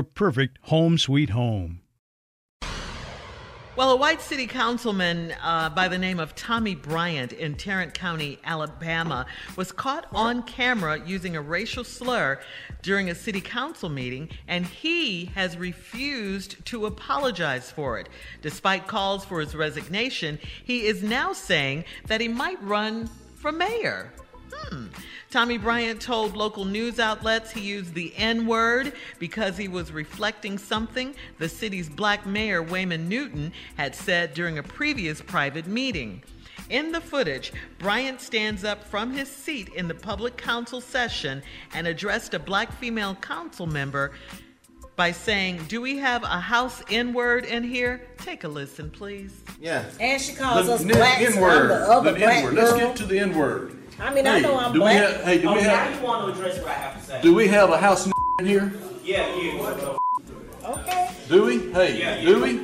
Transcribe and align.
perfect 0.00 0.58
home 0.62 0.96
sweet 0.96 1.30
home. 1.30 1.82
Well, 3.74 3.92
a 3.92 3.96
white 3.96 4.20
city 4.20 4.46
councilman 4.46 5.34
uh, 5.42 5.70
by 5.70 5.88
the 5.88 5.96
name 5.96 6.20
of 6.20 6.34
Tommy 6.34 6.74
Bryant 6.74 7.32
in 7.32 7.54
Tarrant 7.54 7.94
County, 7.94 8.38
Alabama, 8.44 9.24
was 9.56 9.72
caught 9.72 10.06
on 10.12 10.42
camera 10.42 11.00
using 11.06 11.36
a 11.36 11.40
racial 11.40 11.82
slur 11.82 12.38
during 12.82 13.08
a 13.08 13.14
city 13.14 13.40
council 13.40 13.88
meeting, 13.88 14.28
and 14.46 14.66
he 14.66 15.24
has 15.34 15.56
refused 15.56 16.62
to 16.66 16.84
apologize 16.84 17.70
for 17.70 17.98
it. 17.98 18.10
Despite 18.42 18.88
calls 18.88 19.24
for 19.24 19.40
his 19.40 19.54
resignation, 19.54 20.38
he 20.62 20.84
is 20.84 21.02
now 21.02 21.32
saying 21.32 21.84
that 22.08 22.20
he 22.20 22.28
might 22.28 22.62
run 22.62 23.08
for 23.36 23.52
mayor. 23.52 24.12
Hmm. 24.52 24.86
Tommy 25.30 25.56
Bryant 25.56 26.00
told 26.00 26.36
local 26.36 26.64
news 26.64 26.98
outlets 27.00 27.50
he 27.50 27.60
used 27.62 27.94
the 27.94 28.12
N 28.16 28.46
word 28.46 28.92
because 29.18 29.56
he 29.56 29.66
was 29.68 29.90
reflecting 29.90 30.58
something 30.58 31.14
the 31.38 31.48
city's 31.48 31.88
black 31.88 32.26
mayor, 32.26 32.62
Wayman 32.62 33.08
Newton, 33.08 33.52
had 33.76 33.94
said 33.94 34.34
during 34.34 34.58
a 34.58 34.62
previous 34.62 35.22
private 35.22 35.66
meeting. 35.66 36.22
In 36.68 36.92
the 36.92 37.00
footage, 37.00 37.52
Bryant 37.78 38.20
stands 38.20 38.62
up 38.64 38.84
from 38.84 39.12
his 39.12 39.28
seat 39.28 39.68
in 39.74 39.88
the 39.88 39.94
public 39.94 40.36
council 40.36 40.80
session 40.80 41.42
and 41.74 41.86
addressed 41.86 42.34
a 42.34 42.38
black 42.38 42.72
female 42.72 43.14
council 43.16 43.66
member 43.66 44.12
by 44.96 45.12
saying, 45.12 45.64
Do 45.68 45.80
we 45.80 45.96
have 45.98 46.22
a 46.22 46.26
house 46.40 46.82
N 46.90 47.12
word 47.14 47.44
in 47.46 47.62
here? 47.62 48.06
Take 48.18 48.44
a 48.44 48.48
listen, 48.48 48.90
please. 48.90 49.42
Yeah. 49.60 49.84
And 49.98 50.20
she 50.20 50.34
calls 50.34 50.66
The 50.66 50.74
us 50.74 50.80
N- 50.82 50.88
blacks. 50.88 51.26
I'm 51.26 51.32
N-word. 51.34 51.70
the 51.70 51.74
other 51.74 52.12
The 52.12 52.18
black 52.18 52.34
N-word. 52.36 52.54
Let's 52.54 52.70
girl. 52.72 52.78
get 52.80 52.96
to 52.96 53.06
the 53.06 53.18
N 53.18 53.34
word. 53.34 53.78
I 54.00 54.12
mean, 54.14 54.26
I 54.26 54.40
know 54.40 54.56
I'm 54.58 54.72
do 54.72 54.80
black. 54.80 54.94
We 54.94 55.00
have, 55.00 55.24
hey, 55.24 55.38
do 55.40 55.48
Oh, 55.48 55.54
we 55.54 55.60
now 55.62 55.76
have 55.76 55.94
you 56.00 56.06
want 56.06 56.26
to 56.34 56.40
address 56.40 56.58
what 56.58 56.68
I 56.68 56.74
have 56.74 56.98
to 57.00 57.06
say. 57.06 57.20
do 57.22 57.34
we 57.34 57.48
have 57.48 57.70
a 57.70 57.78
house 57.78 58.06
in 58.06 58.12
here? 58.46 58.72
Yeah, 59.04 59.34
you. 59.36 59.52
yeah. 59.52 59.96
Okay. 60.64 61.10
Do 61.28 61.44
we? 61.44 61.58
Hey, 61.72 61.98
Yeah, 61.98 62.16
yeah. 62.16 62.24
do 62.24 62.40
we? 62.42 62.58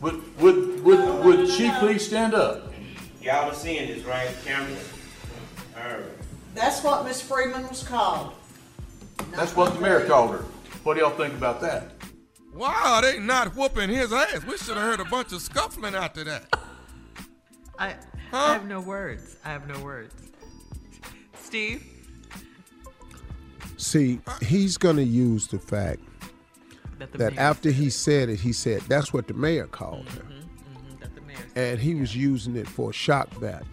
Would 0.00 0.40
would 0.40 0.84
would 0.84 1.24
would 1.24 1.48
she 1.50 1.70
please 1.78 2.06
stand 2.06 2.34
up? 2.34 2.72
Y'all 3.22 3.50
are 3.50 3.54
seeing 3.54 3.88
this, 3.88 4.04
right? 4.04 4.28
Camera. 4.44 4.76
All 5.76 5.84
right. 5.92 6.02
That's 6.54 6.82
what 6.82 7.04
Miss 7.04 7.20
Freeman 7.20 7.66
was 7.68 7.82
called. 7.82 8.32
That's 9.32 9.54
what 9.56 9.74
the 9.74 9.80
mayor 9.80 10.06
called 10.06 10.30
her. 10.32 10.44
What 10.84 10.94
do 10.94 11.00
y'all 11.00 11.10
think 11.10 11.34
about 11.34 11.60
that? 11.62 11.92
Wow, 12.54 13.00
they 13.02 13.18
not 13.18 13.54
whooping 13.56 13.90
his 13.90 14.12
ass. 14.12 14.44
We 14.44 14.56
should 14.56 14.76
have 14.76 14.98
heard 14.98 15.00
a 15.00 15.04
bunch 15.04 15.32
of 15.32 15.42
scuffling 15.42 15.94
after 15.94 16.24
that. 16.24 16.44
I, 17.78 17.90
huh? 18.30 18.36
I 18.36 18.52
have 18.54 18.66
no 18.66 18.80
words. 18.80 19.36
I 19.44 19.50
have 19.50 19.68
no 19.68 19.78
words. 19.84 20.14
Steve? 21.46 21.84
See, 23.76 24.20
he's 24.42 24.76
going 24.76 24.96
to 24.96 25.04
use 25.04 25.46
the 25.46 25.58
fact 25.60 26.00
That 26.98 27.12
the 27.12 27.18
that 27.18 27.38
after 27.38 27.70
he 27.70 27.88
said 27.88 28.28
it, 28.28 28.40
he 28.40 28.52
said 28.52 28.80
that's 28.82 29.12
what 29.12 29.28
the 29.28 29.34
mayor 29.34 29.66
called 29.66 30.06
mm-hmm, 30.06 30.18
mm-hmm, 30.18 31.28
her. 31.32 31.70
And 31.70 31.78
he 31.78 31.94
was 31.94 32.16
using 32.16 32.56
it 32.56 32.66
for 32.66 32.92
shock 32.92 33.30
value. 33.34 33.64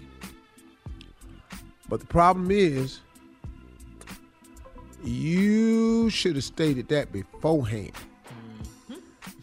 But 1.89 1.99
the 1.99 2.05
problem 2.05 2.51
is, 2.51 2.99
you 5.03 6.09
should 6.09 6.35
have 6.35 6.43
stated 6.43 6.87
that 6.89 7.11
beforehand. 7.11 7.91
Mm-hmm. 8.89 8.99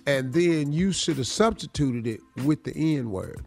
And 0.06 0.32
then 0.32 0.72
you 0.72 0.92
should 0.92 1.16
have 1.16 1.26
substituted 1.26 2.06
it 2.06 2.20
with 2.44 2.64
the 2.64 2.74
N 2.76 3.10
word. 3.10 3.44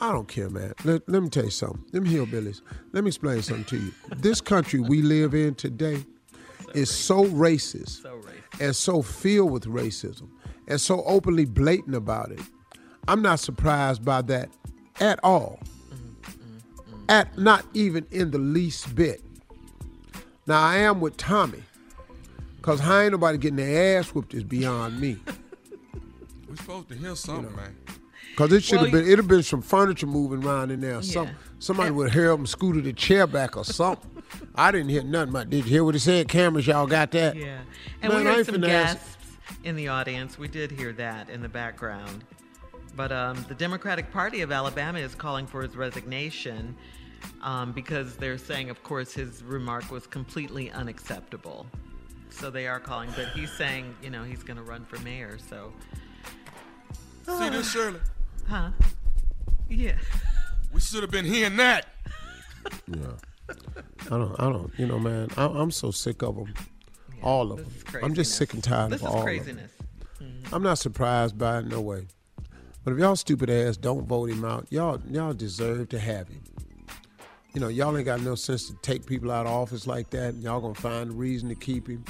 I 0.00 0.12
don't 0.12 0.28
care, 0.28 0.48
man. 0.48 0.72
Let, 0.84 1.08
let 1.08 1.22
me 1.22 1.28
tell 1.28 1.44
you 1.44 1.50
something. 1.50 1.84
Them 1.92 2.06
hillbillies. 2.06 2.62
Let 2.92 3.04
me 3.04 3.08
explain 3.08 3.42
something 3.42 3.64
to 3.66 3.76
you. 3.76 3.92
This 4.16 4.40
country 4.40 4.80
we 4.80 5.02
live 5.02 5.34
in 5.34 5.54
today 5.54 6.04
is 6.74 6.90
so 6.90 7.24
racist, 7.26 8.06
and 8.60 8.74
so 8.76 9.02
filled 9.02 9.50
with 9.50 9.64
racism 9.64 10.28
and 10.68 10.80
so 10.80 11.02
openly 11.04 11.44
blatant 11.44 11.96
about 11.96 12.30
it. 12.30 12.40
I'm 13.08 13.22
not 13.22 13.40
surprised 13.40 14.04
by 14.04 14.22
that 14.22 14.48
at 15.00 15.18
all. 15.22 15.58
At 17.08 17.36
not 17.36 17.64
even 17.74 18.06
in 18.12 18.30
the 18.30 18.38
least 18.38 18.94
bit. 18.94 19.20
Now 20.46 20.62
I 20.62 20.76
am 20.76 21.00
with 21.00 21.16
Tommy, 21.16 21.62
cause 22.62 22.80
how 22.80 23.00
ain't 23.00 23.12
nobody 23.12 23.38
getting 23.38 23.56
their 23.56 23.98
ass 23.98 24.08
whooped 24.08 24.32
is 24.34 24.44
beyond 24.44 25.00
me. 25.00 25.18
We're 26.48 26.56
supposed 26.56 26.88
to 26.88 26.94
hear 26.96 27.16
something, 27.16 27.54
man. 27.54 27.76
Cause 28.36 28.52
it 28.52 28.62
should 28.62 28.78
have 28.80 28.92
Well, 28.92 29.00
been. 29.02 29.04
It'd 29.06 29.18
have 29.18 29.28
been 29.28 29.42
some 29.42 29.60
furniture 29.60 30.06
moving 30.06 30.44
around 30.46 30.70
in 30.70 30.80
there. 30.80 31.02
Some 31.02 31.26
Yeah. 31.26 31.32
somebody 31.58 31.90
would 31.90 32.10
have 32.10 32.24
helped 32.24 32.40
him 32.40 32.46
scooted 32.46 32.84
the 32.84 32.92
chair 32.92 33.26
back 33.26 33.56
or 33.56 33.64
something. 33.64 34.10
I 34.54 34.70
didn't 34.70 34.88
hear 34.88 35.02
nothing. 35.02 35.32
But 35.32 35.50
did 35.50 35.56
you 35.64 35.70
hear 35.70 35.84
what 35.84 35.94
he 35.94 35.98
said? 35.98 36.28
Cameras, 36.28 36.66
y'all 36.66 36.86
got 36.86 37.10
that? 37.12 37.36
Yeah. 37.36 37.58
And 38.02 38.12
Man, 38.12 38.24
we 38.24 38.30
I 38.30 38.34
heard 38.34 38.46
some 38.46 38.54
finna 38.56 38.68
ask- 38.68 38.96
gasps 38.96 39.16
in 39.64 39.76
the 39.76 39.88
audience. 39.88 40.38
We 40.38 40.48
did 40.48 40.70
hear 40.70 40.92
that 40.94 41.28
in 41.28 41.42
the 41.42 41.48
background. 41.48 42.24
But 42.96 43.12
um, 43.12 43.44
the 43.48 43.54
Democratic 43.54 44.10
Party 44.10 44.40
of 44.40 44.50
Alabama 44.52 44.98
is 45.00 45.14
calling 45.14 45.46
for 45.46 45.62
his 45.62 45.76
resignation 45.76 46.74
um, 47.42 47.72
because 47.72 48.16
they're 48.16 48.38
saying, 48.38 48.70
of 48.70 48.82
course, 48.82 49.12
his 49.12 49.42
remark 49.42 49.90
was 49.90 50.06
completely 50.06 50.70
unacceptable. 50.70 51.66
So 52.30 52.50
they 52.50 52.66
are 52.68 52.80
calling, 52.80 53.10
but 53.16 53.28
he's 53.28 53.50
saying, 53.52 53.94
you 54.02 54.08
know, 54.10 54.22
he's 54.22 54.42
going 54.42 54.56
to 54.56 54.62
run 54.62 54.84
for 54.84 54.98
mayor. 55.00 55.36
So, 55.48 55.72
See 57.26 57.48
this, 57.50 57.70
Shirley? 57.70 58.00
Huh? 58.50 58.70
Yeah. 59.68 59.94
We 60.72 60.80
should 60.80 61.02
have 61.02 61.10
been 61.10 61.24
hearing 61.24 61.56
that. 61.56 61.86
Yeah. 62.88 62.96
I 64.06 64.08
don't. 64.10 64.40
I 64.40 64.44
don't. 64.50 64.72
You 64.76 64.86
know, 64.86 64.98
man. 64.98 65.28
I, 65.36 65.44
I'm 65.46 65.70
so 65.70 65.90
sick 65.90 66.22
of 66.22 66.36
them. 66.36 66.52
all 67.22 67.52
of 67.52 67.58
them. 67.58 67.66
is 67.68 68.02
I'm 68.02 68.14
just 68.14 68.34
sick 68.34 68.52
and 68.54 68.62
tired 68.62 68.90
This 68.90 69.02
of 69.02 69.08
all 69.08 69.22
craziness. 69.22 69.48
of 69.48 69.56
them. 69.56 69.68
This 69.98 70.08
is 70.08 70.18
craziness. 70.20 70.44
Mm-hmm. 70.46 70.54
I'm 70.54 70.62
not 70.62 70.78
surprised 70.78 71.38
by 71.38 71.58
it. 71.60 71.66
No 71.66 71.80
way. 71.80 72.06
But 72.84 72.94
if 72.94 72.98
y'all 72.98 73.16
stupid 73.16 73.50
ass 73.50 73.76
don't 73.76 74.06
vote 74.06 74.30
him 74.30 74.44
out, 74.44 74.66
y'all 74.70 75.00
y'all 75.08 75.32
deserve 75.32 75.88
to 75.90 75.98
have 75.98 76.28
him. 76.28 76.42
You 77.54 77.60
know, 77.60 77.68
y'all 77.68 77.96
ain't 77.96 78.06
got 78.06 78.20
no 78.20 78.34
sense 78.34 78.68
to 78.68 78.74
take 78.82 79.06
people 79.06 79.30
out 79.30 79.46
of 79.46 79.52
office 79.52 79.86
like 79.86 80.10
that. 80.10 80.34
And 80.34 80.42
y'all 80.42 80.60
gonna 80.60 80.74
find 80.74 81.10
a 81.10 81.14
reason 81.14 81.48
to 81.48 81.54
keep 81.54 81.88
him. 81.88 82.04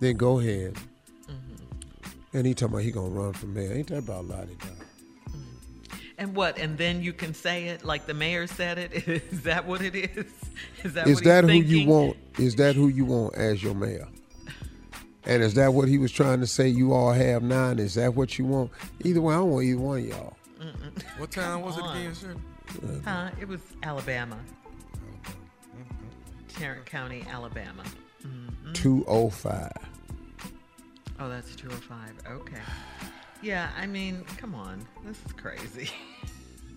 Then 0.00 0.16
go 0.16 0.38
ahead. 0.40 0.74
Mm-hmm. 0.74 2.36
And 2.36 2.46
he 2.46 2.54
talking 2.54 2.74
about 2.74 2.84
he 2.84 2.90
gonna 2.90 3.08
run 3.08 3.32
for 3.32 3.46
mayor. 3.46 3.72
Ain't 3.72 3.88
that 3.88 3.98
about 3.98 4.24
a 4.24 4.26
lot 4.26 4.42
of 4.44 4.50
lottie 4.50 4.56
And 6.20 6.36
what? 6.36 6.58
And 6.58 6.76
then 6.76 7.02
you 7.02 7.14
can 7.14 7.32
say 7.32 7.68
it 7.68 7.82
like 7.82 8.04
the 8.06 8.12
mayor 8.14 8.46
said 8.46 8.76
it. 8.78 8.92
Is 9.08 9.42
that 9.42 9.66
what 9.66 9.80
it 9.80 9.94
is? 9.96 10.26
Is 10.84 10.92
that 10.92 11.08
Is 11.08 11.16
what 11.16 11.24
that 11.24 11.44
who 11.44 11.50
he's 11.50 11.70
you 11.72 11.86
want? 11.88 12.16
Is 12.38 12.56
that 12.56 12.76
who 12.76 12.88
you 12.88 13.06
want 13.06 13.34
as 13.36 13.62
your 13.62 13.74
mayor? 13.74 14.06
And 15.24 15.42
is 15.42 15.54
that 15.54 15.72
what 15.74 15.88
he 15.88 15.96
was 15.98 16.12
trying 16.12 16.40
to 16.40 16.46
say 16.46 16.68
you 16.68 16.92
all 16.92 17.12
have 17.12 17.42
now? 17.42 17.70
And 17.70 17.80
is 17.80 17.94
that 17.94 18.14
what 18.14 18.38
you 18.38 18.44
want? 18.44 18.70
Either 19.04 19.20
way, 19.20 19.34
I 19.34 19.38
don't 19.38 19.50
want 19.50 19.64
either 19.64 19.80
one 19.80 19.98
of 19.98 20.06
y'all. 20.06 20.36
What 21.18 21.30
time 21.30 21.62
was 21.62 21.76
it 21.78 21.84
on. 21.84 21.96
again, 21.96 22.14
Shirley? 22.14 23.00
Huh? 23.04 23.30
It 23.40 23.48
was 23.48 23.60
Alabama. 23.82 24.38
Tarrant 26.48 26.84
County, 26.86 27.24
Alabama. 27.30 27.84
Mhm. 28.22 28.74
205. 28.74 29.72
Oh, 31.18 31.28
that's 31.28 31.54
205. 31.56 32.12
Okay. 32.30 32.60
Yeah, 33.42 33.70
I 33.78 33.86
mean, 33.86 34.24
come 34.36 34.54
on. 34.54 34.86
This 35.04 35.16
is 35.24 35.32
crazy. 35.32 35.90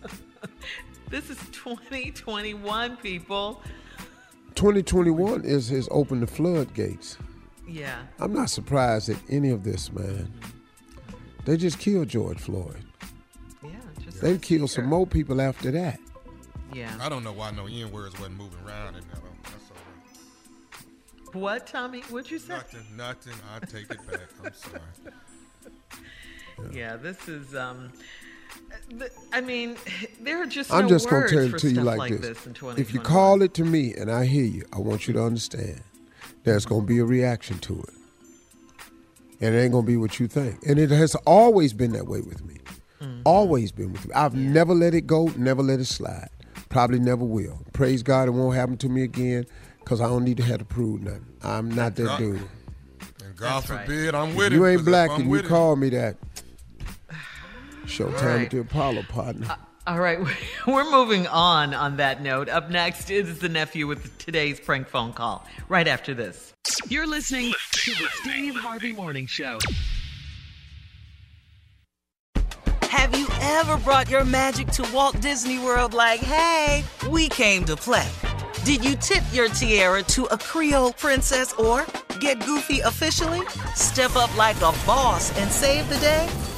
this 1.10 1.30
is 1.30 1.38
2021, 1.52 2.98
people. 2.98 3.62
2021 4.56 5.44
is 5.44 5.68
his 5.68 5.90
open 5.92 6.22
the 6.22 6.28
floodgates. 6.28 7.18
Yeah. 7.68 8.04
I'm 8.20 8.34
not 8.34 8.50
surprised 8.50 9.10
at 9.10 9.18
any 9.30 9.50
of 9.50 9.64
this, 9.64 9.92
man. 9.92 10.06
Mm-hmm. 10.06 11.16
They 11.46 11.58
just 11.58 11.80
killed 11.80 12.08
George 12.08 12.40
Floyd. 12.40 12.84
Yeah, 13.64 13.72
just 14.00 14.22
They 14.22 14.34
last 14.34 14.44
killed 14.44 14.70
some 14.70 14.86
more 14.86 15.08
people 15.08 15.42
after 15.42 15.72
that. 15.72 16.00
Yeah. 16.74 16.96
I 17.02 17.10
don't 17.10 17.24
know 17.24 17.34
why 17.34 17.52
no 17.52 17.68
N 17.68 17.92
words 17.92 18.18
wasn't 18.18 18.38
moving 18.38 18.60
around 18.66 18.96
in 18.96 19.02
there. 19.02 19.16
though. 19.16 19.44
That's 19.44 19.70
all 19.70 19.78
right. 21.26 21.36
What, 21.36 21.68
Tommy? 21.68 22.02
What'd 22.04 22.32
you 22.32 22.40
say? 22.40 22.54
Nothing, 22.54 22.86
nothing. 22.96 23.34
I 23.54 23.60
take 23.66 23.92
it 23.92 24.08
back. 24.10 24.30
I'm 24.44 24.54
sorry. 24.54 24.80
Yeah, 26.72 26.96
this 26.98 27.28
is. 27.28 27.56
um 27.56 27.92
th- 28.98 29.12
I 29.32 29.42
mean, 29.42 29.76
there 30.22 30.42
are 30.42 30.46
just 30.46 30.72
I'm 30.72 30.84
no 30.84 30.90
just 30.90 31.10
going 31.10 31.22
words 31.24 31.32
to 31.32 31.38
tell 31.38 31.46
it 31.48 31.52
for 31.52 31.60
to 31.60 31.68
you 31.68 31.74
stuff 31.76 31.86
like, 31.86 32.20
this. 32.22 32.40
this. 32.44 32.78
If 32.78 32.94
you 32.94 33.00
call 33.00 33.42
it 33.42 33.54
to 33.56 33.64
me 33.64 33.94
and 33.96 34.12
I 34.12 34.26
hear 34.26 34.46
you, 34.46 34.66
I 34.74 34.80
want 34.80 35.08
you 35.08 35.14
to 35.16 35.24
understand 35.24 35.82
there's 36.44 36.66
going 36.66 36.82
to 36.82 36.88
be 36.88 37.00
a 37.00 37.06
reaction 37.06 37.58
to 37.60 37.80
it. 37.82 37.90
And 39.42 39.54
it 39.56 39.60
ain't 39.60 39.72
going 39.74 39.86
to 39.86 39.92
be 39.92 39.98
what 39.98 40.20
you 40.20 40.28
think. 40.28 40.60
And 40.66 40.80
it 40.80 40.90
has 40.92 41.16
always 41.26 41.74
been 41.74 41.92
that 41.94 42.08
way 42.08 42.22
with 42.22 42.44
me. 42.46 42.58
Mm-hmm. 43.02 43.22
Always 43.26 43.72
been 43.72 43.92
with 43.92 44.08
me. 44.08 44.14
I've 44.14 44.36
never 44.36 44.74
let 44.74 44.94
it 44.94 45.02
go, 45.08 45.26
never 45.36 45.62
let 45.62 45.80
it 45.80 45.86
slide. 45.86 46.30
Probably 46.70 47.00
never 47.00 47.26
will. 47.26 47.60
Praise 47.74 48.04
God, 48.04 48.28
it 48.30 48.32
won't 48.32 48.56
happen 48.56 48.78
to 48.78 48.90
me 48.90 49.04
again 49.04 49.46
because 49.80 50.00
I 50.00 50.06
don't 50.08 50.24
need 50.24 50.38
to 50.38 50.44
have 50.44 50.60
to 50.60 50.66
prove 50.66 51.02
nothing. 51.02 51.26
I'm 51.44 51.70
not 51.70 51.96
that 51.98 52.06
God- 52.06 52.20
dude. 52.20 52.36
And 53.26 53.36
God 53.36 53.62
That's 53.64 53.70
right. 53.70 53.86
forbid 53.86 54.16
I'm 54.16 54.30
If 54.30 54.36
with 54.38 54.54
it. 54.54 54.56
you 54.56 54.66
ain't 54.66 54.86
black 54.86 55.10
I'm 55.12 55.22
and 55.22 55.32
you 55.32 55.42
call 55.44 55.76
me 55.76 55.90
that, 55.90 56.16
showtime 57.86 58.22
right. 58.22 58.46
at 58.46 58.52
the 58.52 58.60
Apollo, 58.60 59.04
partner. 59.04 59.48
Uh, 59.50 59.56
all 59.86 60.00
right, 60.00 60.20
we're 60.68 60.90
moving 60.90 61.28
on 61.28 61.74
on 61.74 61.98
that 61.98 62.22
note. 62.22 62.50
Up 62.50 62.70
next 62.70 63.10
is 63.10 63.40
the 63.40 63.50
nephew 63.50 63.88
with 63.88 64.18
today's 64.18 64.60
prank 64.60 64.88
phone 64.88 65.14
call, 65.14 65.46
right 65.68 65.88
after 65.88 66.14
this. 66.14 66.54
You're 66.88 67.08
listening 67.08 67.54
to 67.72 67.92
the 67.92 68.08
Steve 68.22 68.56
Harvey 68.56 68.94
Morning 68.94 69.28
Show. 69.28 69.60
Have 72.84 73.18
you 73.18 73.28
ever 73.42 73.78
brought 73.78 74.10
your 74.10 74.24
magic 74.24 74.68
to 74.68 74.90
Walt 74.94 75.20
Disney 75.20 75.60
World 75.60 75.94
like, 75.94 76.22
hey, 76.22 76.86
we 77.10 77.28
came 77.28 77.66
to 77.66 77.76
play? 77.76 78.08
Did 78.64 78.86
you 78.86 78.96
tip 78.96 79.24
your 79.34 79.50
tiara 79.50 80.04
to 80.04 80.24
a 80.26 80.38
Creole 80.38 80.94
princess 80.94 81.52
or 81.54 81.86
get 82.22 82.40
goofy 82.46 82.80
officially? 82.80 83.46
Step 83.76 84.16
up 84.16 84.36
like 84.38 84.56
a 84.58 84.72
boss 84.86 85.38
and 85.38 85.52
save 85.52 85.90
the 85.90 85.98
day? 85.98 86.30